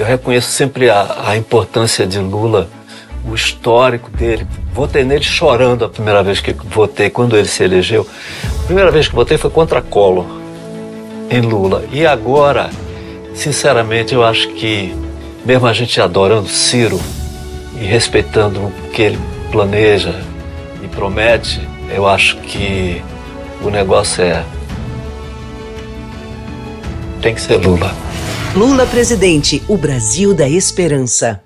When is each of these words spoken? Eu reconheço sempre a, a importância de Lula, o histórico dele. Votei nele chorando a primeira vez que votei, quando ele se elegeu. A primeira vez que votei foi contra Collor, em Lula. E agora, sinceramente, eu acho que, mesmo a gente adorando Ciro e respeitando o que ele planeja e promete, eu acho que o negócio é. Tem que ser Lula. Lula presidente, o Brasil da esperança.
Eu 0.00 0.06
reconheço 0.06 0.50
sempre 0.50 0.88
a, 0.88 1.24
a 1.26 1.36
importância 1.36 2.06
de 2.06 2.18
Lula, 2.18 2.70
o 3.22 3.34
histórico 3.34 4.10
dele. 4.10 4.46
Votei 4.72 5.04
nele 5.04 5.22
chorando 5.22 5.84
a 5.84 5.90
primeira 5.90 6.22
vez 6.22 6.40
que 6.40 6.52
votei, 6.52 7.10
quando 7.10 7.36
ele 7.36 7.46
se 7.46 7.62
elegeu. 7.62 8.06
A 8.60 8.64
primeira 8.64 8.90
vez 8.90 9.08
que 9.08 9.14
votei 9.14 9.36
foi 9.36 9.50
contra 9.50 9.82
Collor, 9.82 10.24
em 11.28 11.42
Lula. 11.42 11.84
E 11.92 12.06
agora, 12.06 12.70
sinceramente, 13.34 14.14
eu 14.14 14.24
acho 14.24 14.48
que, 14.54 14.96
mesmo 15.44 15.66
a 15.66 15.72
gente 15.74 16.00
adorando 16.00 16.48
Ciro 16.48 16.98
e 17.78 17.84
respeitando 17.84 18.58
o 18.58 18.90
que 18.94 19.02
ele 19.02 19.18
planeja 19.52 20.18
e 20.82 20.88
promete, 20.88 21.60
eu 21.94 22.08
acho 22.08 22.38
que 22.38 23.02
o 23.60 23.68
negócio 23.68 24.24
é. 24.24 24.42
Tem 27.20 27.34
que 27.34 27.40
ser 27.42 27.56
Lula. 27.58 27.92
Lula 28.56 28.84
presidente, 28.84 29.62
o 29.68 29.76
Brasil 29.76 30.34
da 30.34 30.48
esperança. 30.48 31.40